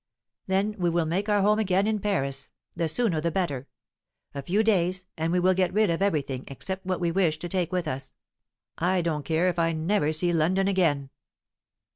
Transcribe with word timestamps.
"Then 0.47 0.73
we 0.79 0.89
will 0.89 1.05
make 1.05 1.29
our 1.29 1.43
home 1.43 1.59
again 1.59 1.85
in 1.85 1.99
Paris. 1.99 2.49
The 2.75 2.87
sooner 2.87 3.21
the 3.21 3.29
better. 3.29 3.67
A 4.33 4.41
few 4.41 4.63
days, 4.63 5.05
and 5.15 5.31
we 5.31 5.39
will 5.39 5.53
get 5.53 5.71
rid 5.73 5.91
of 5.91 6.01
everything 6.01 6.43
except 6.47 6.87
what 6.87 6.99
we 6.99 7.11
wish 7.11 7.37
to 7.37 7.47
take 7.47 7.71
with 7.71 7.87
us. 7.87 8.11
I 8.79 9.03
don't 9.03 9.21
care 9.25 9.47
if 9.47 9.59
I 9.59 9.73
never 9.73 10.11
see 10.11 10.33
London 10.33 10.67
again." 10.67 11.11